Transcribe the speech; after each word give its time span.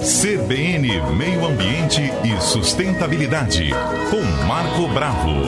CBN 0.00 0.88
Meio 1.14 1.44
Ambiente 1.44 2.00
e 2.24 2.40
Sustentabilidade, 2.40 3.68
com 4.10 4.22
Marco 4.46 4.88
Bravo. 4.94 5.42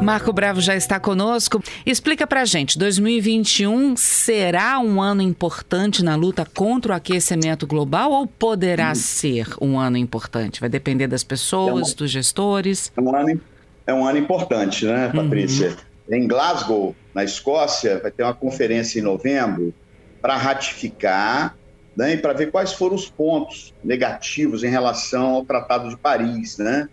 Marco 0.00 0.32
Bravo 0.32 0.60
já 0.60 0.76
está 0.76 1.00
conosco. 1.00 1.60
Explica 1.84 2.24
pra 2.24 2.44
gente, 2.44 2.78
2021 2.78 3.96
será 3.96 4.78
um 4.78 5.02
ano 5.02 5.22
importante 5.22 6.04
na 6.04 6.14
luta 6.14 6.46
contra 6.46 6.92
o 6.92 6.94
aquecimento 6.94 7.66
global 7.66 8.12
ou 8.12 8.28
poderá 8.28 8.92
hum. 8.92 8.94
ser 8.94 9.48
um 9.60 9.76
ano 9.76 9.96
importante? 9.96 10.60
Vai 10.60 10.68
depender 10.68 11.08
das 11.08 11.24
pessoas, 11.24 11.88
é 11.88 11.92
um, 11.92 11.96
dos 11.96 12.10
gestores? 12.12 12.92
É 12.96 13.00
um, 13.00 13.16
ano, 13.16 13.40
é 13.88 13.92
um 13.92 14.06
ano 14.06 14.18
importante, 14.18 14.86
né, 14.86 15.08
uhum. 15.08 15.24
Patrícia? 15.24 15.70
Uhum. 16.08 16.14
Em 16.16 16.28
Glasgow, 16.28 16.94
na 17.12 17.24
Escócia, 17.24 17.98
vai 18.00 18.12
ter 18.12 18.22
uma 18.22 18.34
conferência 18.34 19.00
em 19.00 19.02
novembro 19.02 19.74
para 20.20 20.36
ratificar 20.36 21.56
né, 21.96 22.16
para 22.16 22.32
ver 22.32 22.50
quais 22.50 22.72
foram 22.72 22.94
os 22.94 23.08
pontos 23.08 23.74
negativos 23.84 24.64
em 24.64 24.70
relação 24.70 25.34
ao 25.34 25.44
Tratado 25.44 25.88
de 25.88 25.96
Paris, 25.96 26.58
né? 26.58 26.88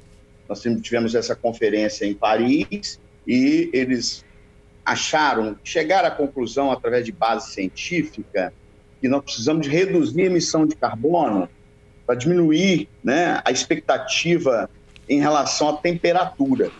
Nós 0.47 0.61
tivemos 0.81 1.15
essa 1.15 1.35
conferência 1.35 2.05
em 2.05 2.13
Paris 2.13 2.99
e 3.25 3.69
eles 3.71 4.25
acharam, 4.83 5.55
chegaram 5.63 6.07
à 6.07 6.11
conclusão, 6.11 6.71
através 6.71 7.05
de 7.05 7.11
base 7.11 7.51
científica, 7.51 8.51
que 8.99 9.07
nós 9.07 9.23
precisamos 9.23 9.67
reduzir 9.67 10.23
a 10.23 10.25
emissão 10.25 10.65
de 10.65 10.75
carbono 10.75 11.47
para 12.05 12.15
diminuir 12.15 12.89
né, 13.03 13.39
a 13.45 13.51
expectativa 13.51 14.69
em 15.07 15.19
relação 15.19 15.69
à 15.69 15.77
temperatura. 15.77 16.71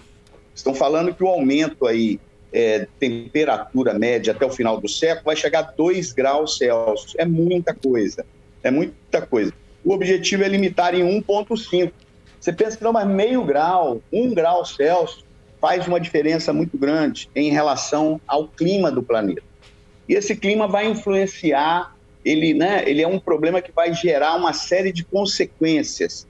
Estão 0.55 0.74
falando 0.74 1.13
que 1.13 1.24
o 1.24 1.27
aumento 1.27 1.86
aí 1.86 2.20
é, 2.52 2.88
temperatura 2.99 3.94
média 3.94 4.34
até 4.34 4.45
o 4.45 4.49
final 4.49 4.80
do 4.80 4.88
século 4.88 5.26
vai 5.26 5.35
chegar 5.35 5.59
a 5.59 5.71
2 5.71 6.13
graus 6.13 6.57
Celsius. 6.57 7.13
É 7.17 7.26
muita 7.26 7.73
coisa. 7.73 8.26
É 8.63 8.71
muita 8.71 9.21
coisa. 9.21 9.53
O 9.84 9.94
objetivo 9.94 10.44
é 10.44 10.48
limitar 10.48 10.93
em 10.93 11.04
1,5. 11.21 11.91
Você 12.40 12.54
pensa 12.54 12.77
que 12.77 12.84
não, 12.84 12.93
mas 12.93 13.07
meio 13.07 13.43
grau, 13.43 14.01
um 14.12 14.34
grau 14.34 14.65
Celsius, 14.65 15.24
faz 15.59 15.87
uma 15.87 15.99
diferença 15.99 16.54
muito 16.54 16.77
grande 16.77 17.29
em 17.35 17.51
relação 17.51 18.20
ao 18.27 18.48
clima 18.48 18.91
do 18.91 19.04
planeta. 19.04 19.43
E 20.07 20.13
esse 20.13 20.35
clima 20.35 20.68
vai 20.68 20.87
influenciar, 20.87 21.96
ele, 22.24 22.54
né, 22.54 22.84
ele 22.87 23.02
é 23.02 23.07
um 23.07 23.20
problema 23.20 23.62
que 23.62 23.71
vai 23.71 23.93
gerar 23.93 24.35
uma 24.35 24.54
série 24.54 24.91
de 24.91 25.04
consequências, 25.04 26.26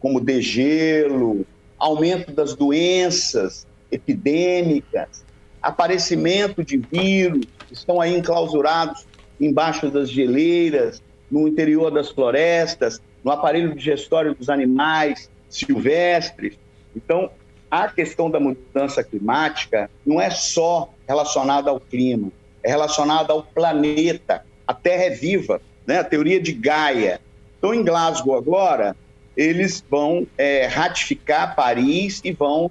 como 0.00 0.20
degelo, 0.20 1.46
aumento 1.78 2.32
das 2.32 2.54
doenças 2.54 3.66
epidêmicas, 3.92 5.24
aparecimento 5.62 6.64
de 6.64 6.76
vírus, 6.76 7.44
estão 7.70 8.00
aí 8.00 8.16
enclausurados 8.16 9.06
embaixo 9.40 9.90
das 9.90 10.10
geleiras, 10.10 11.02
no 11.30 11.46
interior 11.46 11.90
das 11.90 12.10
florestas, 12.10 13.00
no 13.24 13.30
aparelho 13.30 13.74
digestório 13.74 14.34
dos 14.34 14.48
animais, 14.48 15.30
silvestres. 15.48 16.58
Então, 16.94 17.30
a 17.70 17.88
questão 17.88 18.30
da 18.30 18.40
mudança 18.40 19.02
climática 19.04 19.90
não 20.04 20.20
é 20.20 20.30
só 20.30 20.92
relacionada 21.06 21.70
ao 21.70 21.78
clima, 21.78 22.32
é 22.62 22.68
relacionada 22.68 23.32
ao 23.32 23.42
planeta. 23.42 24.44
A 24.66 24.74
Terra 24.74 25.04
é 25.04 25.10
viva, 25.10 25.60
né? 25.86 25.98
a 25.98 26.04
teoria 26.04 26.40
de 26.40 26.52
Gaia. 26.52 27.20
Então, 27.58 27.72
em 27.72 27.84
Glasgow 27.84 28.36
agora, 28.36 28.96
eles 29.36 29.84
vão 29.88 30.26
é, 30.36 30.66
ratificar 30.66 31.54
Paris 31.54 32.20
e 32.24 32.32
vão, 32.32 32.70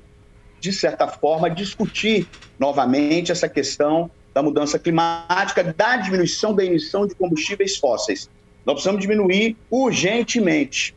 de 0.60 0.74
certa 0.74 1.08
forma, 1.08 1.50
discutir 1.50 2.28
novamente 2.58 3.32
essa 3.32 3.48
questão 3.48 4.12
da 4.34 4.44
mudança 4.44 4.78
climática, 4.78 5.64
da 5.64 5.98
diminuição 5.98 6.54
da 6.54 6.64
emissão 6.64 7.08
de 7.08 7.16
combustíveis 7.16 7.78
fósseis. 7.78 8.30
Nós 8.66 8.76
precisamos 8.76 9.02
diminuir 9.02 9.56
urgentemente, 9.72 10.96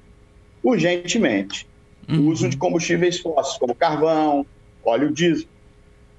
urgentemente 0.62 1.66
uhum. 2.08 2.20
o 2.20 2.26
uso 2.30 2.48
de 2.48 2.56
combustíveis 2.56 3.20
fósseis, 3.20 3.58
como 3.58 3.74
carvão, 3.74 4.44
óleo 4.84 5.10
diesel, 5.12 5.46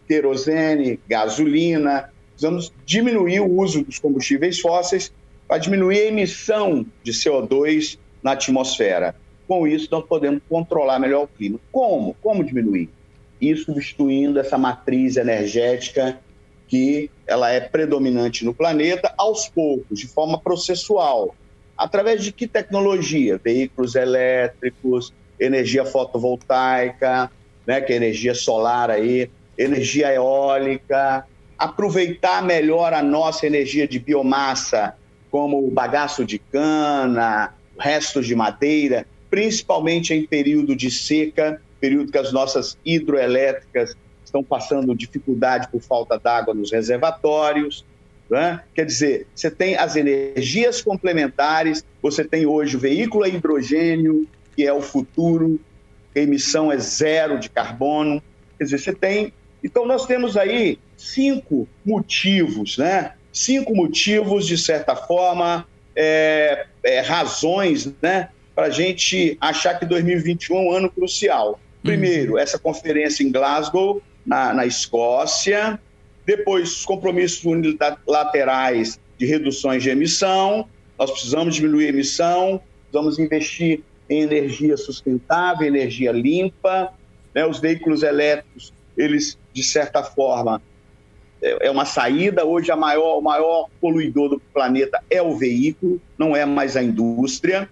querosene, 0.07 0.99
gasolina. 1.07 2.09
Precisamos 2.31 2.73
diminuir 2.85 3.41
o 3.41 3.59
uso 3.59 3.83
dos 3.83 3.99
combustíveis 3.99 4.59
fósseis 4.59 5.13
para 5.47 5.57
diminuir 5.57 5.99
a 5.99 6.05
emissão 6.05 6.85
de 7.03 7.11
CO2 7.11 7.97
na 8.21 8.31
atmosfera. 8.31 9.15
Com 9.47 9.67
isso, 9.67 9.87
nós 9.91 10.05
podemos 10.05 10.41
controlar 10.49 10.99
melhor 10.99 11.23
o 11.23 11.27
clima. 11.27 11.59
Como? 11.71 12.15
Como 12.21 12.43
diminuir? 12.43 12.89
E 13.43 13.57
substituindo 13.57 14.39
essa 14.39 14.57
matriz 14.57 15.17
energética 15.17 16.17
que 16.65 17.11
ela 17.27 17.51
é 17.51 17.59
predominante 17.59 18.45
no 18.45 18.53
planeta 18.53 19.13
aos 19.17 19.49
poucos, 19.49 19.99
de 19.99 20.07
forma 20.07 20.39
processual. 20.39 21.35
Através 21.77 22.23
de 22.23 22.31
que 22.31 22.47
tecnologia? 22.47 23.37
Veículos 23.43 23.95
elétricos, 23.95 25.13
energia 25.37 25.83
fotovoltaica, 25.83 27.29
né, 27.67 27.81
que 27.81 27.91
é 27.91 27.97
energia 27.97 28.33
solar 28.33 28.89
aí, 28.89 29.29
energia 29.57 30.13
eólica, 30.13 31.25
aproveitar 31.57 32.41
melhor 32.41 32.93
a 32.93 33.03
nossa 33.03 33.45
energia 33.45 33.85
de 33.85 33.99
biomassa, 33.99 34.95
como 35.29 35.67
o 35.67 35.69
bagaço 35.69 36.23
de 36.23 36.39
cana, 36.39 37.53
restos 37.77 38.25
de 38.25 38.35
madeira, 38.35 39.05
principalmente 39.29 40.13
em 40.13 40.25
período 40.25 40.77
de 40.77 40.89
seca, 40.89 41.61
período 41.83 42.13
que 42.13 42.17
as 42.17 42.31
nossas 42.31 42.77
hidroelétricas 42.85 43.93
estão 44.23 44.41
passando 44.41 44.95
dificuldade 44.95 45.67
por 45.67 45.81
falta 45.81 46.17
d'água 46.17 46.53
nos 46.53 46.71
reservatórios. 46.71 47.83
Né? 48.29 48.61
Quer 48.73 48.85
dizer, 48.85 49.27
você 49.35 49.51
tem 49.51 49.75
as 49.75 49.97
energias 49.97 50.81
complementares, 50.81 51.83
você 52.01 52.23
tem 52.23 52.45
hoje 52.45 52.77
o 52.77 52.79
veículo 52.79 53.25
a 53.25 53.27
hidrogênio, 53.27 54.25
que 54.55 54.65
é 54.65 54.71
o 54.71 54.81
futuro, 54.81 55.59
a 56.15 56.19
emissão 56.19 56.71
é 56.71 56.77
zero 56.77 57.37
de 57.37 57.49
carbono. 57.49 58.23
Quer 58.57 58.63
dizer, 58.63 58.77
você 58.77 58.93
tem. 58.93 59.33
Então, 59.61 59.85
nós 59.85 60.05
temos 60.05 60.37
aí 60.37 60.79
cinco 60.95 61.67
motivos, 61.85 62.77
né? 62.77 63.11
Cinco 63.29 63.75
motivos, 63.75 64.47
de 64.47 64.57
certa 64.57 64.95
forma, 64.95 65.67
é, 65.93 66.65
é, 66.81 67.01
razões, 67.01 67.93
né? 68.01 68.29
Para 68.55 68.67
a 68.67 68.69
gente 68.69 69.37
achar 69.41 69.77
que 69.77 69.85
2021 69.85 70.55
é 70.55 70.59
um 70.61 70.71
ano 70.71 70.89
crucial. 70.89 71.59
Primeiro, 71.83 72.33
uhum. 72.33 72.39
essa 72.39 72.57
conferência 72.57 73.23
em 73.23 73.31
Glasgow, 73.31 74.01
na, 74.25 74.53
na 74.53 74.65
Escócia. 74.65 75.79
Depois, 76.25 76.77
os 76.77 76.85
compromissos 76.85 77.43
unilaterais 77.43 78.99
de 79.17 79.25
reduções 79.25 79.83
de 79.83 79.89
emissão. 79.89 80.67
Nós 80.97 81.11
precisamos 81.11 81.55
diminuir 81.55 81.87
a 81.87 81.89
emissão, 81.89 82.61
precisamos 82.89 83.19
investir 83.19 83.81
em 84.09 84.21
energia 84.21 84.77
sustentável, 84.77 85.67
energia 85.67 86.11
limpa. 86.11 86.93
Né? 87.35 87.45
Os 87.45 87.59
veículos 87.59 88.03
elétricos, 88.03 88.73
eles, 88.97 89.37
de 89.51 89.63
certa 89.63 90.03
forma, 90.03 90.61
é, 91.41 91.67
é 91.67 91.71
uma 91.71 91.85
saída. 91.85 92.45
Hoje, 92.45 92.71
a 92.71 92.75
maior, 92.75 93.17
o 93.17 93.21
maior 93.21 93.67
poluidor 93.81 94.29
do 94.29 94.39
planeta 94.53 95.03
é 95.09 95.21
o 95.21 95.35
veículo, 95.35 96.01
não 96.17 96.35
é 96.35 96.45
mais 96.45 96.77
a 96.77 96.83
indústria. 96.83 97.69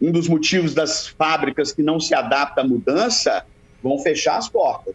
Um 0.00 0.12
dos 0.12 0.28
motivos 0.28 0.74
das 0.74 1.08
fábricas 1.08 1.72
que 1.72 1.82
não 1.82 1.98
se 1.98 2.14
adaptam 2.14 2.64
à 2.64 2.66
mudança 2.66 3.44
vão 3.82 3.98
fechar 3.98 4.36
as 4.36 4.48
portas. 4.48 4.94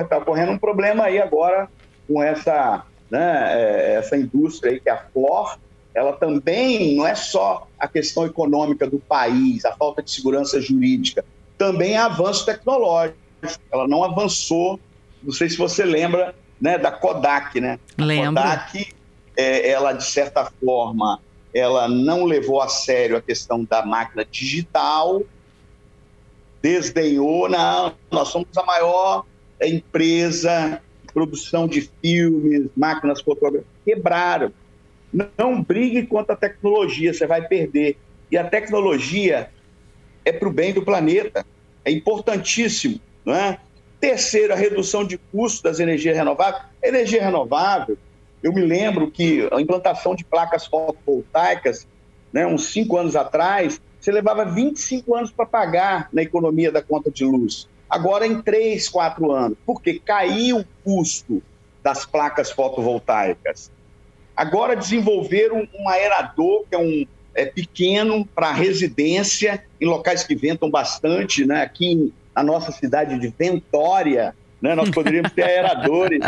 Está 0.00 0.20
correndo 0.20 0.52
um 0.52 0.58
problema 0.58 1.04
aí 1.04 1.20
agora 1.20 1.68
com 2.06 2.22
essa, 2.22 2.84
né, 3.10 3.52
é, 3.54 3.94
essa 3.96 4.16
indústria 4.16 4.72
aí 4.72 4.80
que 4.80 4.88
é 4.88 4.92
a 4.92 5.04
Ford, 5.12 5.58
ela 5.94 6.12
também 6.14 6.96
não 6.96 7.06
é 7.06 7.14
só 7.14 7.66
a 7.78 7.88
questão 7.88 8.24
econômica 8.24 8.88
do 8.88 8.98
país, 8.98 9.64
a 9.64 9.72
falta 9.72 10.02
de 10.02 10.10
segurança 10.10 10.60
jurídica, 10.60 11.24
também 11.56 11.94
é 11.94 11.98
avanço 11.98 12.46
tecnológico. 12.46 13.18
Ela 13.72 13.86
não 13.86 14.04
avançou, 14.04 14.78
não 15.22 15.32
sei 15.32 15.48
se 15.48 15.56
você 15.56 15.84
lembra, 15.84 16.34
né, 16.60 16.78
da 16.78 16.90
Kodak, 16.90 17.60
né? 17.60 17.78
Lembro. 17.98 18.40
A 18.40 18.56
Kodak, 18.56 18.94
é, 19.36 19.70
ela 19.70 19.92
de 19.92 20.04
certa 20.04 20.50
forma, 20.64 21.20
ela 21.54 21.88
não 21.88 22.24
levou 22.24 22.60
a 22.60 22.68
sério 22.68 23.16
a 23.16 23.22
questão 23.22 23.64
da 23.64 23.84
máquina 23.84 24.24
digital, 24.24 25.22
desdenhou, 26.62 27.48
não, 27.48 27.94
nós 28.10 28.28
somos 28.28 28.56
a 28.56 28.62
maior 28.64 29.24
empresa 29.60 30.80
de 31.04 31.12
produção 31.12 31.66
de 31.66 31.90
filmes, 32.02 32.68
máquinas 32.76 33.20
fotográficas, 33.20 33.66
quebraram 33.84 34.52
não 35.36 35.62
brigue 35.62 36.06
contra 36.06 36.34
a 36.34 36.36
tecnologia, 36.36 37.12
você 37.12 37.26
vai 37.26 37.46
perder. 37.46 37.96
E 38.30 38.36
a 38.36 38.44
tecnologia 38.44 39.50
é 40.24 40.32
para 40.32 40.48
o 40.48 40.52
bem 40.52 40.72
do 40.72 40.82
planeta, 40.82 41.46
é 41.84 41.90
importantíssimo. 41.90 43.00
Não 43.24 43.34
é? 43.34 43.58
Terceiro, 44.00 44.52
a 44.52 44.56
redução 44.56 45.04
de 45.04 45.18
custos 45.18 45.62
das 45.62 45.80
energias 45.80 46.16
renováveis. 46.16 46.62
energia 46.82 47.24
renovável, 47.24 47.96
eu 48.42 48.52
me 48.52 48.60
lembro 48.60 49.10
que 49.10 49.48
a 49.52 49.60
implantação 49.60 50.14
de 50.14 50.24
placas 50.24 50.66
fotovoltaicas, 50.66 51.86
né, 52.32 52.46
uns 52.46 52.66
cinco 52.66 52.96
anos 52.96 53.16
atrás, 53.16 53.80
você 53.98 54.12
levava 54.12 54.44
25 54.44 55.14
anos 55.14 55.30
para 55.30 55.44
pagar 55.44 56.08
na 56.12 56.22
economia 56.22 56.70
da 56.70 56.80
conta 56.80 57.10
de 57.10 57.24
luz. 57.24 57.68
Agora, 57.90 58.26
em 58.26 58.40
três, 58.42 58.88
quatro 58.88 59.32
anos. 59.32 59.56
Porque 59.64 59.98
caiu 59.98 60.58
o 60.58 60.64
custo 60.84 61.42
das 61.82 62.04
placas 62.04 62.50
fotovoltaicas. 62.50 63.70
Agora 64.36 64.76
desenvolveram 64.76 65.66
um 65.74 65.88
aerador, 65.88 66.64
que 66.68 66.76
é 66.76 66.78
um, 66.78 67.06
é 67.34 67.46
pequeno 67.46 68.24
para 68.26 68.52
residência, 68.52 69.64
em 69.80 69.86
locais 69.86 70.22
que 70.22 70.34
ventam 70.34 70.70
bastante, 70.70 71.44
né? 71.44 71.62
Aqui 71.62 72.12
na 72.34 72.42
nossa 72.42 72.70
cidade 72.70 73.18
de 73.18 73.28
Ventória, 73.36 74.34
né? 74.60 74.74
Nós 74.74 74.90
poderíamos 74.90 75.32
ter 75.32 75.42
aeradores 75.42 76.20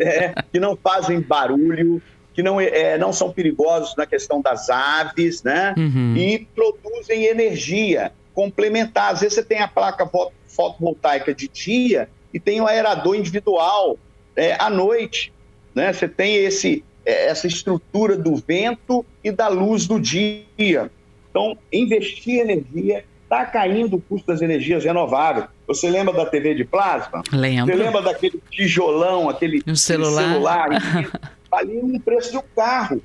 é, 0.00 0.34
que 0.52 0.58
não 0.58 0.76
fazem 0.76 1.20
barulho, 1.20 2.02
que 2.32 2.42
não, 2.42 2.60
é, 2.60 2.98
não 2.98 3.12
são 3.12 3.32
perigosos 3.32 3.94
na 3.96 4.06
questão 4.06 4.40
das 4.40 4.68
aves, 4.70 5.42
né? 5.42 5.74
Uhum. 5.76 6.16
E 6.16 6.46
produzem 6.54 7.24
energia 7.24 8.12
complementar. 8.34 9.12
Às 9.12 9.20
vezes 9.20 9.34
você 9.34 9.42
tem 9.42 9.60
a 9.60 9.68
placa 9.68 10.10
fotovoltaica 10.46 11.32
de 11.32 11.48
dia 11.48 12.08
e 12.32 12.40
tem 12.40 12.60
o 12.60 12.66
aerador 12.66 13.14
individual 13.14 13.96
é, 14.34 14.56
à 14.58 14.68
noite. 14.68 15.32
Né? 15.74 15.92
Você 15.92 16.08
tem 16.08 16.36
esse, 16.36 16.84
é, 17.06 17.26
essa 17.28 17.46
estrutura 17.46 18.16
do 18.16 18.34
vento 18.34 19.06
e 19.22 19.30
da 19.30 19.48
luz 19.48 19.86
do 19.86 20.00
dia. 20.00 20.90
Então, 21.30 21.56
investir 21.72 22.40
energia 22.40 23.04
está 23.42 23.46
caindo 23.46 23.96
o 23.96 24.00
custo 24.00 24.26
das 24.26 24.40
energias 24.40 24.84
renováveis. 24.84 25.46
Você 25.66 25.90
lembra 25.90 26.14
da 26.14 26.26
TV 26.26 26.54
de 26.54 26.64
plasma? 26.64 27.22
Lembro. 27.32 27.74
Você 27.74 27.82
lembra 27.82 28.02
daquele 28.02 28.40
tijolão, 28.50 29.28
aquele, 29.28 29.62
um 29.66 29.74
celular? 29.74 30.32
celular 30.32 30.68
ali 31.52 31.78
um 31.78 31.98
preço 31.98 32.30
de 32.30 32.38
um 32.38 32.42
carro. 32.54 33.02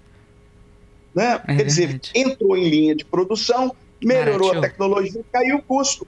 Né? 1.14 1.42
É 1.48 1.56
Quer 1.56 1.64
dizer, 1.64 2.02
entrou 2.14 2.56
em 2.56 2.70
linha 2.70 2.96
de 2.96 3.06
produção, 3.06 3.76
melhorou 4.04 4.58
a 4.58 4.62
tecnologia, 4.62 5.24
caiu 5.32 5.58
o 5.58 5.62
custo. 5.62 6.08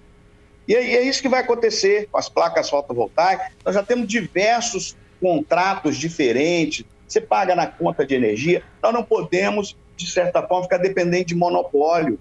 E 0.67 0.75
é, 0.75 0.95
é 0.95 1.01
isso 1.01 1.21
que 1.21 1.29
vai 1.29 1.41
acontecer 1.41 2.07
com 2.11 2.17
as 2.17 2.29
placas 2.29 2.69
fotovoltaicas. 2.69 3.47
Nós 3.65 3.75
já 3.75 3.83
temos 3.83 4.07
diversos 4.07 4.95
contratos 5.19 5.97
diferentes, 5.97 6.85
você 7.07 7.19
paga 7.19 7.55
na 7.55 7.67
conta 7.67 8.05
de 8.05 8.15
energia. 8.15 8.63
Nós 8.81 8.93
não 8.93 9.03
podemos, 9.03 9.75
de 9.97 10.09
certa 10.09 10.41
forma, 10.41 10.63
ficar 10.63 10.77
dependente 10.77 11.29
de 11.29 11.35
monopólio. 11.35 12.19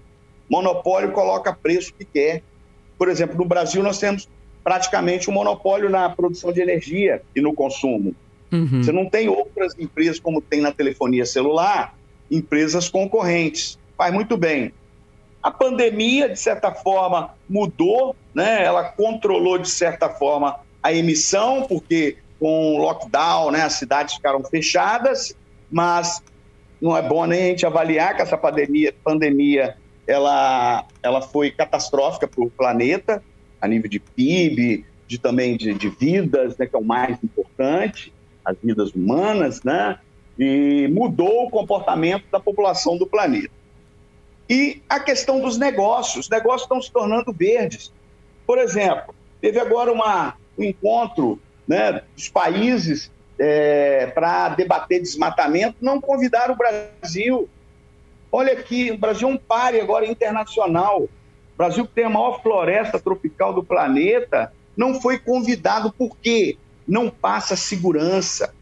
Monopólio 0.51 1.13
coloca 1.13 1.53
preço 1.53 1.93
que 1.97 2.03
quer. 2.03 2.43
Por 2.97 3.07
exemplo, 3.07 3.37
no 3.37 3.45
Brasil 3.45 3.81
nós 3.81 3.97
temos 3.97 4.27
praticamente 4.61 5.29
um 5.29 5.33
monopólio 5.33 5.89
na 5.89 6.09
produção 6.09 6.51
de 6.51 6.59
energia 6.59 7.21
e 7.33 7.39
no 7.39 7.53
consumo. 7.53 8.13
Uhum. 8.51 8.83
Você 8.83 8.91
não 8.91 9.09
tem 9.09 9.29
outras 9.29 9.73
empresas 9.79 10.19
como 10.19 10.41
tem 10.41 10.59
na 10.59 10.73
telefonia 10.73 11.25
celular, 11.25 11.97
empresas 12.29 12.89
concorrentes. 12.89 13.79
Faz 13.97 14.13
muito 14.13 14.35
bem. 14.35 14.73
A 15.41 15.49
pandemia, 15.49 16.27
de 16.27 16.37
certa 16.37 16.71
forma, 16.73 17.33
mudou, 17.49 18.13
né? 18.35 18.61
ela 18.63 18.83
controlou, 18.83 19.57
de 19.57 19.69
certa 19.69 20.09
forma, 20.09 20.59
a 20.83 20.91
emissão, 20.91 21.65
porque 21.65 22.17
com 22.37 22.75
o 22.75 22.77
lockdown, 22.77 23.51
né, 23.51 23.61
as 23.61 23.73
cidades 23.73 24.15
ficaram 24.15 24.43
fechadas, 24.43 25.35
mas 25.71 26.21
não 26.81 26.97
é 26.97 27.01
bom 27.01 27.25
nem 27.25 27.39
a 27.39 27.45
gente 27.45 27.65
avaliar 27.65 28.15
que 28.15 28.21
essa 28.21 28.37
pandemia, 28.37 28.93
pandemia 29.03 29.77
ela, 30.07 30.85
ela 31.01 31.21
foi 31.21 31.51
catastrófica 31.51 32.27
para 32.27 32.43
o 32.43 32.49
planeta, 32.49 33.23
a 33.59 33.67
nível 33.67 33.89
de 33.89 33.99
PIB, 33.99 34.85
de 35.07 35.17
também 35.17 35.57
de, 35.57 35.73
de 35.73 35.89
vidas, 35.89 36.57
né, 36.57 36.65
que 36.65 36.75
é 36.75 36.79
o 36.79 36.83
mais 36.83 37.17
importante, 37.23 38.13
as 38.43 38.57
vidas 38.61 38.91
humanas, 38.93 39.61
né, 39.63 39.99
e 40.37 40.87
mudou 40.91 41.45
o 41.45 41.49
comportamento 41.49 42.23
da 42.31 42.39
população 42.39 42.97
do 42.97 43.05
planeta. 43.05 43.51
E 44.49 44.81
a 44.89 44.99
questão 44.99 45.39
dos 45.39 45.57
negócios. 45.57 46.25
Os 46.25 46.29
negócios 46.29 46.63
estão 46.63 46.81
se 46.81 46.91
tornando 46.91 47.31
verdes. 47.31 47.93
Por 48.45 48.57
exemplo, 48.57 49.15
teve 49.39 49.59
agora 49.59 49.91
uma, 49.91 50.35
um 50.57 50.63
encontro 50.63 51.39
né, 51.67 52.01
dos 52.15 52.27
países 52.27 53.09
é, 53.39 54.07
para 54.07 54.49
debater 54.49 55.01
desmatamento, 55.01 55.77
não 55.81 56.01
convidaram 56.01 56.53
o 56.53 56.57
Brasil. 56.57 57.49
Olha 58.31 58.53
aqui, 58.53 58.91
o 58.91 58.97
Brasil 58.97 59.27
é 59.27 59.31
um 59.31 59.37
pare 59.37 59.81
agora 59.81 60.05
internacional. 60.05 61.03
O 61.03 61.09
Brasil, 61.57 61.85
que 61.85 61.93
tem 61.93 62.05
a 62.05 62.09
maior 62.09 62.41
floresta 62.41 62.97
tropical 62.97 63.53
do 63.53 63.63
planeta, 63.63 64.53
não 64.75 65.01
foi 65.01 65.19
convidado 65.19 65.91
por 65.91 66.17
quê? 66.17 66.57
Não 66.87 67.09
passa 67.09 67.55
segurança. 67.55 68.53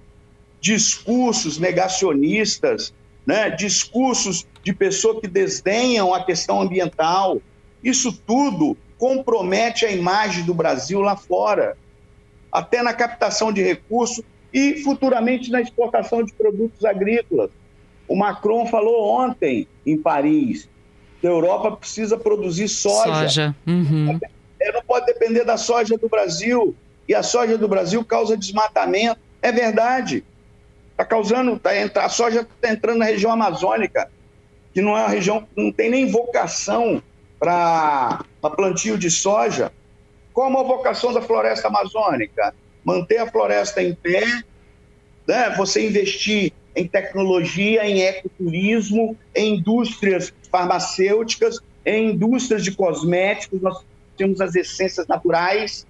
Discursos 0.59 1.59
negacionistas, 1.59 2.93
né? 3.25 3.51
discursos 3.51 4.45
de 4.63 4.73
pessoas 4.73 5.21
que 5.21 5.27
desdenham 5.27 6.13
a 6.13 6.23
questão 6.23 6.61
ambiental. 6.61 7.39
Isso 7.83 8.11
tudo 8.11 8.75
compromete 8.97 9.85
a 9.85 9.91
imagem 9.91 10.43
do 10.43 10.53
Brasil 10.53 10.99
lá 10.99 11.15
fora, 11.15 11.77
até 12.51 12.81
na 12.81 12.91
captação 12.91 13.53
de 13.53 13.61
recursos 13.61 14.21
e 14.51 14.83
futuramente 14.83 15.51
na 15.51 15.61
exportação 15.61 16.23
de 16.23 16.33
produtos 16.33 16.83
agrícolas. 16.83 17.51
O 18.09 18.15
Macron 18.15 18.65
falou 18.65 19.07
ontem 19.07 19.67
em 19.85 19.95
Paris 19.95 20.67
que 21.21 21.27
a 21.27 21.29
Europa 21.29 21.77
precisa 21.77 22.17
produzir 22.17 22.67
soja. 22.67 23.13
Soja. 23.13 23.55
Uhum. 23.67 24.19
É, 24.59 24.71
não 24.71 24.81
pode 24.81 25.05
depender 25.05 25.45
da 25.45 25.57
soja 25.57 25.95
do 25.95 26.09
Brasil. 26.09 26.75
E 27.07 27.13
a 27.13 27.21
soja 27.21 27.57
do 27.57 27.67
Brasil 27.67 28.03
causa 28.03 28.35
desmatamento. 28.35 29.19
É 29.41 29.51
verdade. 29.51 30.23
Está 30.91 31.05
causando, 31.05 31.57
tá, 31.59 31.71
a 32.03 32.09
soja 32.09 32.41
está 32.41 32.73
entrando 32.73 32.97
na 32.97 33.05
região 33.05 33.31
amazônica, 33.31 34.09
que 34.73 34.81
não 34.81 34.97
é 34.97 35.01
uma 35.01 35.09
região, 35.09 35.47
não 35.55 35.71
tem 35.71 35.89
nem 35.89 36.11
vocação 36.11 37.01
para 37.39 38.25
plantio 38.55 38.97
de 38.97 39.09
soja. 39.09 39.71
Qual 40.33 40.57
a 40.57 40.63
vocação 40.63 41.13
da 41.13 41.21
floresta 41.21 41.67
amazônica? 41.67 42.53
Manter 42.83 43.19
a 43.19 43.27
floresta 43.27 43.81
em 43.81 43.93
pé, 43.93 44.25
né? 45.27 45.49
você 45.55 45.87
investir 45.87 46.51
em 46.79 46.87
tecnologia, 46.87 47.85
em 47.85 48.01
ecoturismo, 48.01 49.17
em 49.35 49.55
indústrias 49.55 50.33
farmacêuticas, 50.49 51.59
em 51.85 52.11
indústrias 52.11 52.63
de 52.63 52.71
cosméticos, 52.71 53.61
nós 53.61 53.83
temos 54.17 54.39
as 54.39 54.55
essências 54.55 55.05
naturais, 55.05 55.85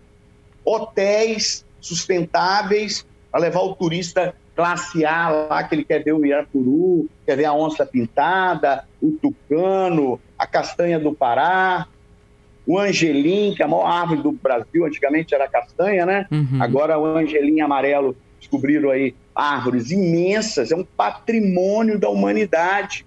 hotéis 0.66 1.64
sustentáveis, 1.80 3.06
para 3.32 3.42
levar 3.42 3.62
o 3.62 3.76
turista 3.76 4.34
classe 4.56 5.06
A 5.06 5.30
lá, 5.30 5.64
que 5.64 5.76
ele 5.76 5.86
quer 5.86 6.04
ver 6.04 6.14
o 6.14 6.26
Irapuru, 6.26 7.08
quer 7.26 7.38
ver 7.38 7.46
a 7.46 7.54
onça 7.54 7.86
pintada, 7.86 8.84
o 9.02 9.12
tucano, 9.12 10.20
a 10.38 10.48
castanha 10.48 11.00
do 11.00 11.14
Pará, 11.14 11.88
o 12.66 12.78
angelim, 12.78 13.54
que 13.56 13.62
é 13.62 13.66
a 13.66 13.70
maior 13.70 13.86
árvore 13.86 14.22
do 14.22 14.32
Brasil, 14.32 14.86
antigamente 14.86 15.34
era 15.34 15.48
castanha, 15.48 16.06
né? 16.06 16.28
Uhum. 16.32 16.62
Agora 16.62 16.98
o 17.00 17.06
angelim 17.06 17.62
amarelo, 17.62 18.18
descobriram 18.40 18.90
aí 18.90 19.14
árvores 19.40 19.92
imensas, 19.92 20.72
é 20.72 20.76
um 20.76 20.84
patrimônio 20.84 21.98
da 21.98 22.10
humanidade. 22.10 23.06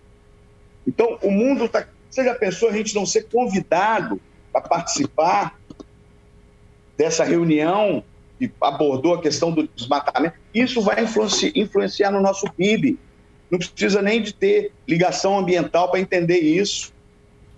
Então, 0.87 1.19
o 1.23 1.31
mundo 1.31 1.67
está... 1.67 1.87
Você 2.11 2.25
já 2.25 2.35
pensou 2.35 2.69
a 2.69 2.73
gente 2.73 2.95
não 2.95 3.07
ser 3.07 3.29
convidado 3.29 4.21
para 4.53 4.61
participar 4.61 5.59
dessa 6.97 7.25
reunião 7.25 8.05
que 8.39 8.51
abordou 8.61 9.15
a 9.15 9.23
questão 9.23 9.53
do 9.53 9.69
desmatamento, 9.69 10.35
isso 10.53 10.83
vai 10.83 10.97
influenciar, 11.55 12.11
no 12.11 12.21
nosso 12.21 12.51
PIB. 12.53 12.99
Não 13.51 13.59
precisa 13.59 14.03
nem 14.03 14.21
de 14.21 14.35
ter 14.35 14.73
ligação 14.89 15.39
ambiental 15.39 15.91
para 15.91 16.01
entender 16.01 16.39
isso. 16.39 16.93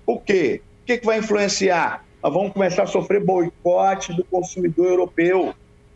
Por 0.05 0.23
quê? 0.23 0.61
O 0.83 0.87
que, 0.87 0.99
que 0.99 1.07
vai 1.07 1.19
influenciar? 1.19 2.05
Nós 2.23 2.33
vamos 2.33 2.53
começar 2.53 2.83
a 2.83 2.87
sofrer 2.87 3.25
boicote 3.25 4.13
do 4.13 4.25
consumidor 4.25 4.87
europeu. 4.87 5.55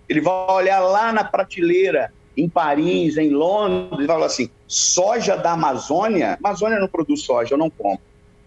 Ele 0.08 0.20
vai 0.20 0.50
olhar 0.50 0.80
lá 0.80 1.12
na 1.12 1.24
prateleira, 1.24 2.12
em 2.38 2.48
Paris, 2.48 3.16
em 3.16 3.30
Londres, 3.30 4.06
falar 4.06 4.26
assim: 4.26 4.48
soja 4.66 5.36
da 5.36 5.52
Amazônia? 5.52 6.38
Amazônia 6.42 6.78
não 6.78 6.88
produz 6.88 7.22
soja, 7.22 7.54
eu 7.54 7.58
não 7.58 7.68
compro. 7.68 8.04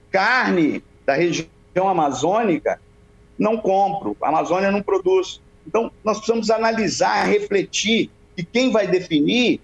Carne 0.09 0.83
da 1.05 1.13
região 1.13 1.49
amazônica? 1.87 2.79
Não 3.37 3.57
compro. 3.57 4.15
A 4.21 4.29
Amazônia 4.29 4.71
não 4.71 4.81
produz. 4.81 5.41
Então, 5.67 5.91
nós 6.03 6.17
precisamos 6.17 6.49
analisar, 6.49 7.25
refletir, 7.25 8.09
e 8.37 8.43
quem 8.43 8.71
vai 8.71 8.87
definir 8.87 9.59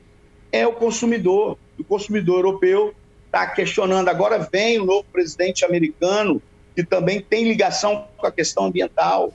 é 0.51 0.67
o 0.67 0.73
consumidor. 0.73 1.57
O 1.79 1.83
consumidor 1.83 2.39
europeu 2.39 2.93
está 3.25 3.47
questionando. 3.47 4.09
Agora 4.09 4.47
vem 4.51 4.79
o 4.79 4.85
novo 4.85 5.05
presidente 5.11 5.63
americano, 5.63 6.41
que 6.75 6.83
também 6.83 7.21
tem 7.21 7.45
ligação 7.45 8.07
com 8.17 8.27
a 8.27 8.31
questão 8.31 8.65
ambiental. 8.65 9.31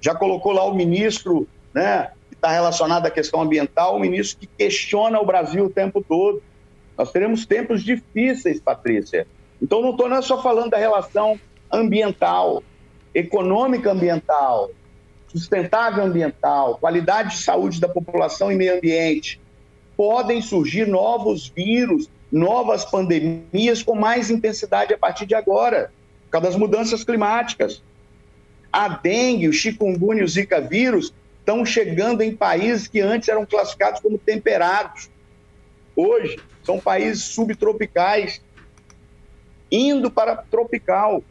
Já 0.00 0.14
colocou 0.14 0.52
lá 0.52 0.64
o 0.64 0.74
ministro, 0.74 1.48
né, 1.74 2.10
está 2.38 2.50
relacionado 2.52 3.04
à 3.06 3.10
questão 3.10 3.42
ambiental, 3.42 3.96
o 3.96 3.98
ministro 3.98 4.38
que 4.38 4.46
questiona 4.46 5.20
o 5.20 5.26
Brasil 5.26 5.66
o 5.66 5.70
tempo 5.70 6.02
todo. 6.06 6.40
Nós 6.96 7.12
teremos 7.12 7.44
tempos 7.44 7.82
difíceis, 7.82 8.60
Patrícia. 8.60 9.26
Então, 9.60 9.82
não 9.82 9.90
estou 9.90 10.22
só 10.22 10.40
falando 10.40 10.70
da 10.70 10.78
relação 10.78 11.38
ambiental, 11.70 12.62
econômica 13.12 13.90
ambiental, 13.90 14.70
sustentável 15.26 16.04
ambiental, 16.04 16.78
qualidade 16.78 17.30
de 17.30 17.42
saúde 17.42 17.80
da 17.80 17.88
população 17.88 18.50
e 18.50 18.54
meio 18.54 18.76
ambiente, 18.76 19.40
podem 19.96 20.40
surgir 20.40 20.86
novos 20.86 21.48
vírus, 21.48 22.08
novas 22.30 22.84
pandemias 22.84 23.82
com 23.82 23.96
mais 23.96 24.30
intensidade 24.30 24.94
a 24.94 24.98
partir 24.98 25.26
de 25.26 25.34
agora, 25.34 25.90
por 26.24 26.30
causa 26.30 26.46
das 26.46 26.56
mudanças 26.56 27.02
climáticas. 27.02 27.82
A 28.72 28.88
dengue, 28.88 29.48
o 29.48 29.52
chikungunya 29.52 30.22
e 30.22 30.24
o 30.24 30.28
zika 30.28 30.60
vírus 30.60 31.12
estão 31.48 31.64
chegando 31.64 32.20
em 32.20 32.36
países 32.36 32.86
que 32.86 33.00
antes 33.00 33.26
eram 33.26 33.46
classificados 33.46 34.02
como 34.02 34.18
temperados. 34.18 35.08
Hoje, 35.96 36.38
são 36.62 36.78
países 36.78 37.24
subtropicais. 37.24 38.42
indo 39.72 40.10
para 40.10 40.36
tropical. 40.36 41.22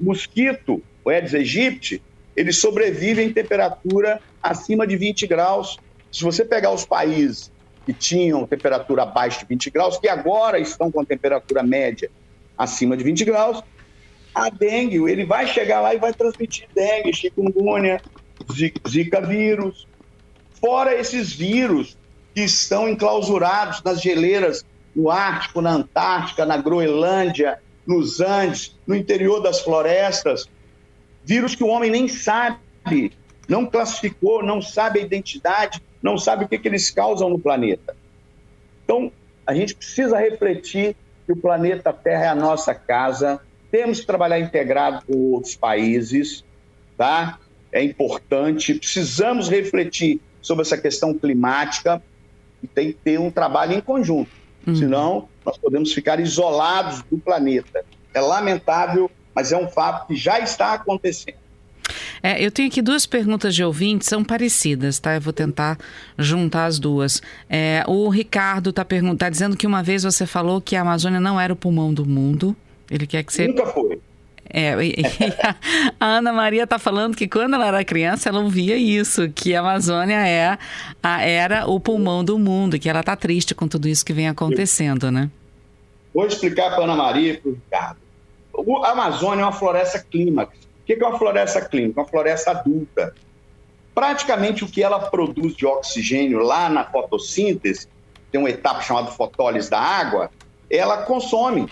Mosquito, 0.00 0.82
o 1.04 1.10
Aedes 1.10 1.34
aegypti, 1.34 2.02
ele 2.36 2.52
sobrevive 2.52 3.22
em 3.22 3.32
temperatura 3.32 4.20
acima 4.42 4.86
de 4.86 4.96
20 4.96 5.26
graus. 5.26 5.78
Se 6.12 6.22
você 6.22 6.44
pegar 6.44 6.70
os 6.70 6.84
países 6.84 7.50
que 7.84 7.92
tinham 7.92 8.46
temperatura 8.46 9.02
abaixo 9.02 9.40
de 9.40 9.46
20 9.46 9.70
graus, 9.70 9.98
que 9.98 10.08
agora 10.08 10.58
estão 10.58 10.90
com 10.90 11.04
temperatura 11.04 11.62
média 11.62 12.10
acima 12.56 12.96
de 12.96 13.04
20 13.04 13.24
graus, 13.24 13.62
a 14.34 14.50
dengue, 14.50 14.96
ele 15.10 15.24
vai 15.24 15.46
chegar 15.46 15.80
lá 15.80 15.94
e 15.94 15.98
vai 15.98 16.12
transmitir 16.12 16.68
dengue, 16.74 17.12
chikungunya, 17.12 18.00
zika 18.88 19.20
vírus, 19.20 19.86
fora 20.60 20.94
esses 20.94 21.32
vírus 21.32 21.96
que 22.34 22.42
estão 22.42 22.88
enclausurados 22.88 23.82
nas 23.82 24.00
geleiras 24.00 24.64
no 24.94 25.10
Ártico, 25.10 25.60
na 25.60 25.72
Antártica, 25.72 26.44
na 26.44 26.56
Groenlândia, 26.56 27.60
nos 27.86 28.20
Andes, 28.20 28.76
no 28.86 28.94
interior 28.94 29.40
das 29.40 29.60
florestas, 29.60 30.48
vírus 31.24 31.54
que 31.54 31.64
o 31.64 31.68
homem 31.68 31.90
nem 31.90 32.08
sabe, 32.08 33.12
não 33.48 33.66
classificou, 33.66 34.42
não 34.42 34.60
sabe 34.60 35.00
a 35.00 35.02
identidade, 35.02 35.82
não 36.02 36.18
sabe 36.18 36.44
o 36.44 36.48
que, 36.48 36.58
que 36.58 36.68
eles 36.68 36.90
causam 36.90 37.30
no 37.30 37.38
planeta. 37.38 37.96
Então, 38.84 39.10
a 39.46 39.54
gente 39.54 39.74
precisa 39.74 40.18
refletir 40.18 40.96
que 41.26 41.32
o 41.32 41.36
planeta 41.36 41.92
Terra 41.92 42.24
é 42.24 42.28
a 42.28 42.34
nossa 42.34 42.74
casa, 42.74 43.40
temos 43.70 44.00
que 44.00 44.06
trabalhar 44.06 44.38
integrado 44.38 45.04
com 45.06 45.32
outros 45.32 45.54
países, 45.54 46.44
tá? 46.96 47.38
É 47.72 47.82
importante, 47.82 48.74
precisamos 48.74 49.48
refletir 49.48 50.20
sobre 50.40 50.62
essa 50.62 50.78
questão 50.78 51.12
climática 51.12 52.02
e 52.62 52.66
tem 52.66 52.92
que 52.92 52.98
ter 53.04 53.20
um 53.20 53.30
trabalho 53.30 53.74
em 53.74 53.80
conjunto. 53.80 54.30
Uhum. 54.66 54.74
Senão, 54.74 55.28
nós 55.44 55.56
podemos 55.58 55.92
ficar 55.92 56.20
isolados 56.20 57.02
do 57.10 57.18
planeta. 57.18 57.84
É 58.12 58.20
lamentável, 58.20 59.10
mas 59.34 59.52
é 59.52 59.56
um 59.56 59.68
fato 59.68 60.06
que 60.08 60.16
já 60.16 60.38
está 60.40 60.74
acontecendo. 60.74 61.36
É, 62.22 62.44
eu 62.44 62.50
tenho 62.50 62.68
aqui 62.68 62.82
duas 62.82 63.06
perguntas 63.06 63.54
de 63.54 63.62
ouvintes, 63.62 64.08
são 64.08 64.24
parecidas, 64.24 64.98
tá? 64.98 65.14
Eu 65.14 65.20
vou 65.20 65.32
tentar 65.32 65.78
juntar 66.18 66.66
as 66.66 66.78
duas. 66.78 67.22
É, 67.48 67.84
o 67.86 68.08
Ricardo 68.08 68.70
está 68.70 68.84
tá 68.84 69.30
dizendo 69.30 69.56
que 69.56 69.66
uma 69.66 69.82
vez 69.82 70.02
você 70.02 70.26
falou 70.26 70.60
que 70.60 70.76
a 70.76 70.82
Amazônia 70.82 71.20
não 71.20 71.40
era 71.40 71.52
o 71.52 71.56
pulmão 71.56 71.94
do 71.94 72.04
mundo. 72.04 72.56
Ele 72.90 73.06
quer 73.06 73.22
que 73.22 73.32
você. 73.32 73.46
Nunca 73.46 73.66
foi. 73.66 74.00
É, 74.50 74.74
a 76.00 76.06
Ana 76.06 76.32
Maria 76.32 76.64
está 76.64 76.78
falando 76.78 77.16
que 77.16 77.28
quando 77.28 77.54
ela 77.54 77.66
era 77.66 77.84
criança 77.84 78.28
ela 78.28 78.40
ouvia 78.40 78.76
isso, 78.76 79.28
que 79.30 79.54
a 79.54 79.60
Amazônia 79.60 80.26
é 80.26 80.58
a, 81.02 81.22
era 81.22 81.66
o 81.66 81.78
pulmão 81.78 82.24
do 82.24 82.38
mundo, 82.38 82.78
que 82.78 82.88
ela 82.88 83.00
está 83.00 83.14
triste 83.14 83.54
com 83.54 83.68
tudo 83.68 83.88
isso 83.88 84.04
que 84.04 84.12
vem 84.12 84.28
acontecendo, 84.28 85.10
né? 85.10 85.30
Vou 86.14 86.26
explicar 86.26 86.74
para 86.74 86.84
Ana 86.84 86.96
Maria 86.96 87.34
e 87.34 87.36
para 87.36 87.50
o 87.50 87.54
Ricardo. 87.54 87.98
A 88.84 88.90
Amazônia 88.90 89.42
é 89.42 89.44
uma 89.44 89.52
floresta 89.52 89.98
clímax. 89.98 90.56
O 90.56 90.84
que 90.86 90.94
é 90.94 91.06
uma 91.06 91.18
floresta 91.18 91.60
clímax? 91.60 91.96
Uma 91.96 92.06
floresta 92.06 92.50
adulta. 92.50 93.14
Praticamente 93.94 94.64
o 94.64 94.68
que 94.68 94.82
ela 94.82 94.98
produz 94.98 95.54
de 95.54 95.66
oxigênio 95.66 96.38
lá 96.38 96.68
na 96.68 96.84
fotossíntese, 96.84 97.86
tem 98.30 98.40
uma 98.40 98.50
etapa 98.50 98.80
chamada 98.80 99.10
fotólise 99.10 99.70
da 99.70 99.80
água, 99.80 100.30
ela 100.70 101.02
consome 101.02 101.68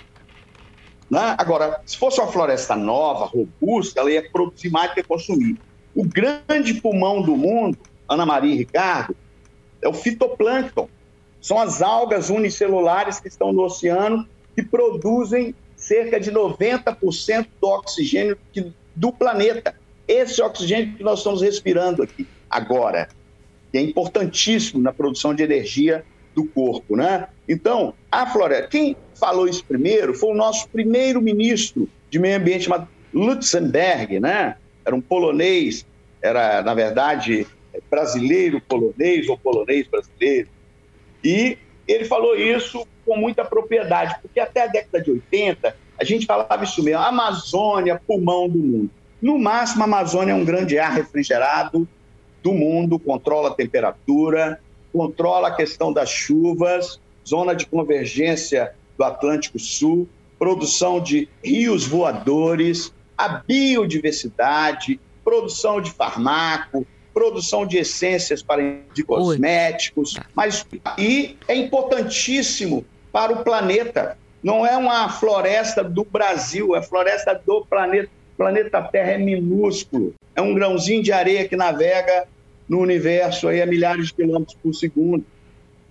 né? 1.11 1.35
Agora, 1.39 1.81
se 1.87 1.97
fosse 1.97 2.21
uma 2.21 2.31
floresta 2.31 2.75
nova, 2.75 3.27
robusta, 3.27 4.01
ela 4.01 4.11
ia 4.11 4.29
produzir 4.31 4.71
mais 4.71 4.91
do 4.91 4.95
que 4.95 5.03
consumir. 5.03 5.57
O 5.95 6.05
grande 6.05 6.75
pulmão 6.75 7.23
do 7.23 7.37
mundo, 7.37 7.79
Ana 8.09 8.27
Maria 8.27 8.53
e 8.53 8.59
Ricardo, 8.59 9.17
é 9.81 9.89
o 9.89 9.95
fitoplâncton. 9.95 10.89
São 11.41 11.59
as 11.59 11.81
algas 11.81 12.29
unicelulares 12.29 13.21
que 13.21 13.29
estão 13.29 13.53
no 13.53 13.63
oceano 13.63 14.27
que 14.55 14.63
produzem 14.63 15.55
cerca 15.77 16.19
de 16.19 16.33
90% 16.33 17.47
do 17.61 17.69
oxigênio 17.69 18.37
do 18.95 19.13
planeta. 19.13 19.75
Esse 20.09 20.43
oxigênio 20.43 20.97
que 20.97 21.05
nós 21.05 21.19
estamos 21.19 21.43
respirando 21.43 22.03
aqui 22.03 22.27
agora, 22.51 23.09
que 23.71 23.79
é 23.79 23.81
importantíssimo 23.81 24.83
na 24.83 24.93
produção 24.93 25.35
de 25.35 25.43
energia 25.43 26.05
do 26.35 26.45
corpo, 26.47 26.97
né? 26.97 27.29
Então, 27.49 27.95
a 28.11 28.27
floresta, 28.27 28.69
quem 28.69 28.97
falou 29.19 29.49
isso 29.49 29.65
primeiro 29.65 30.15
foi 30.15 30.31
o 30.31 30.35
nosso 30.35 30.69
primeiro 30.69 31.21
ministro 31.21 31.89
de 32.11 32.19
meio 32.19 32.37
ambiente, 32.37 32.69
Lutzenberg, 33.13 34.21
né? 34.21 34.57
Era 34.85 34.95
um 34.95 35.01
polonês, 35.01 35.87
era, 36.23 36.63
na 36.63 36.75
verdade, 36.75 37.47
brasileiro 37.91 38.61
polonês 38.61 39.29
ou 39.29 39.37
polonês 39.39 39.87
brasileiro. 39.89 40.49
E 41.25 41.59
ele 41.89 42.05
falou 42.05 42.37
isso 42.37 42.87
com 43.05 43.17
muita 43.17 43.45
propriedade, 43.45 44.17
porque 44.21 44.41
até 44.41 44.63
a 44.63 44.67
década 44.67 45.03
de 45.03 45.11
80 45.11 45.77
a 45.99 46.05
gente 46.05 46.27
falava 46.27 46.63
isso 46.63 46.83
mesmo, 46.83 47.01
Amazônia, 47.01 48.01
pulmão 48.07 48.49
do 48.49 48.59
mundo. 48.59 48.91
No 49.21 49.39
máximo, 49.39 49.83
a 49.83 49.87
Amazônia 49.87 50.33
é 50.33 50.35
um 50.35 50.45
grande 50.45 50.79
ar 50.79 50.93
refrigerado 50.93 51.89
do 52.43 52.53
mundo, 52.53 52.99
controla 52.99 53.49
a 53.49 53.55
temperatura, 53.55 54.61
controla 54.93 55.49
a 55.49 55.55
questão 55.55 55.93
das 55.93 56.11
chuvas, 56.11 57.01
zona 57.27 57.55
de 57.55 57.67
convergência 57.67 58.75
do 58.97 59.05
Atlântico 59.05 59.59
Sul, 59.59 60.09
produção 60.39 61.01
de 61.01 61.29
rios 61.43 61.87
voadores, 61.87 62.93
a 63.17 63.29
biodiversidade, 63.29 65.01
produção 65.25 65.81
de 65.81 65.91
farmaco, 65.91 66.87
produção 67.13 67.67
de 67.67 67.79
essências 67.79 68.43
para 68.43 68.63
de 68.93 69.03
cosméticos, 69.03 70.15
mas 70.35 70.67
e 70.99 71.37
é 71.49 71.55
importantíssimo 71.55 72.85
para 73.11 73.33
o 73.33 73.43
planeta. 73.43 74.19
Não 74.43 74.67
é 74.67 74.77
uma 74.77 75.09
floresta 75.09 75.83
do 75.83 76.05
Brasil, 76.05 76.77
é 76.77 76.83
floresta 76.83 77.35
do 77.47 77.65
planeta. 77.65 78.11
O 78.35 78.37
planeta 78.37 78.83
Terra 78.83 79.13
é 79.13 79.19
minúsculo, 79.19 80.15
é 80.35 80.43
um 80.43 80.53
grãozinho 80.53 81.03
de 81.03 81.11
areia 81.11 81.49
que 81.49 81.57
navega 81.57 82.29
no 82.69 82.81
universo 82.81 83.49
aí 83.49 83.63
a 83.63 83.67
milhares 83.67 84.09
de 84.09 84.15
quilômetros 84.15 84.59
por 84.63 84.75
segundo. 84.75 85.25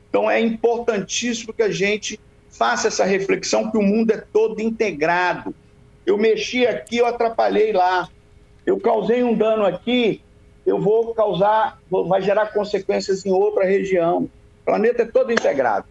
Então 0.09 0.29
é 0.29 0.39
importantíssimo 0.39 1.51
que 1.51 1.63
a 1.63 1.71
gente 1.71 2.19
faça 2.57 2.87
essa 2.87 3.05
reflexão 3.05 3.69
que 3.69 3.77
o 3.77 3.81
mundo 3.81 4.11
é 4.11 4.23
todo 4.31 4.61
integrado. 4.61 5.53
Eu 6.05 6.17
mexi 6.17 6.65
aqui, 6.65 6.97
eu 6.97 7.05
atrapalhei 7.05 7.73
lá. 7.73 8.07
Eu 8.65 8.79
causei 8.79 9.23
um 9.23 9.35
dano 9.35 9.65
aqui, 9.65 10.21
eu 10.65 10.79
vou 10.79 11.13
causar, 11.13 11.79
vai 12.07 12.21
gerar 12.21 12.47
consequências 12.47 13.23
em 13.25 13.31
outra 13.31 13.63
região. 13.63 14.23
O 14.23 14.65
planeta 14.65 15.03
é 15.03 15.05
todo 15.05 15.31
integrado. 15.31 15.85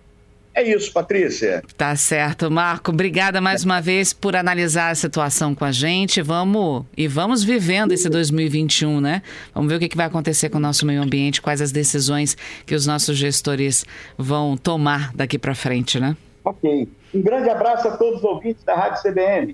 É 0.52 0.62
isso, 0.62 0.92
Patrícia. 0.92 1.62
Tá 1.76 1.96
certo, 1.96 2.48
Marco. 2.48 2.92
Obrigada 2.92 3.40
mais 3.40 3.64
uma 3.64 3.80
vez 3.80 4.12
por 4.12 4.36
analisar 4.36 4.90
a 4.90 4.94
situação 4.94 5.52
com 5.52 5.64
a 5.64 5.72
gente. 5.72 6.22
Vamos 6.22 6.84
e 6.96 7.08
vamos 7.08 7.42
vivendo 7.42 7.90
esse 7.90 8.08
2021, 8.08 9.00
né? 9.00 9.22
Vamos 9.52 9.68
ver 9.68 9.76
o 9.76 9.88
que 9.88 9.96
vai 9.96 10.06
acontecer 10.06 10.48
com 10.48 10.58
o 10.58 10.60
nosso 10.60 10.86
meio 10.86 11.02
ambiente, 11.02 11.42
quais 11.42 11.60
as 11.60 11.72
decisões 11.72 12.36
que 12.64 12.74
os 12.74 12.86
nossos 12.86 13.16
gestores 13.16 13.84
vão 14.16 14.56
tomar 14.56 15.12
daqui 15.12 15.38
para 15.38 15.56
frente, 15.56 15.98
né? 15.98 16.16
Ok. 16.44 16.88
Um 17.14 17.22
grande 17.22 17.48
abraço 17.48 17.88
a 17.88 17.96
todos 17.96 18.18
os 18.18 18.24
ouvintes 18.24 18.62
da 18.64 18.74
Rádio 18.74 19.02
CBN. 19.02 19.52